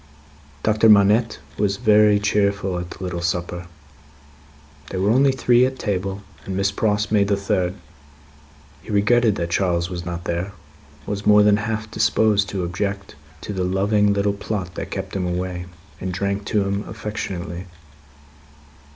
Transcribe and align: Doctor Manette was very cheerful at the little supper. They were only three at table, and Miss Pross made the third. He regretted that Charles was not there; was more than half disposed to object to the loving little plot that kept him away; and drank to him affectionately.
Doctor 0.63 0.89
Manette 0.89 1.37
was 1.59 1.77
very 1.77 2.19
cheerful 2.19 2.79
at 2.79 2.89
the 2.89 3.03
little 3.03 3.21
supper. 3.21 3.67
They 4.89 4.97
were 4.97 5.11
only 5.11 5.31
three 5.31 5.63
at 5.63 5.77
table, 5.77 6.23
and 6.43 6.57
Miss 6.57 6.71
Pross 6.71 7.11
made 7.11 7.27
the 7.27 7.37
third. 7.37 7.75
He 8.81 8.89
regretted 8.89 9.35
that 9.35 9.51
Charles 9.51 9.91
was 9.91 10.03
not 10.03 10.23
there; 10.23 10.53
was 11.05 11.27
more 11.27 11.43
than 11.43 11.57
half 11.57 11.91
disposed 11.91 12.49
to 12.49 12.63
object 12.63 13.13
to 13.41 13.53
the 13.53 13.63
loving 13.63 14.11
little 14.11 14.33
plot 14.33 14.73
that 14.73 14.89
kept 14.89 15.15
him 15.15 15.27
away; 15.27 15.67
and 15.99 16.11
drank 16.11 16.45
to 16.45 16.63
him 16.63 16.83
affectionately. 16.89 17.67